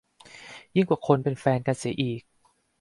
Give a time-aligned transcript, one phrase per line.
[0.75, 2.21] ยิ่งกว่าคนเป็นแฟนกันเสียอีก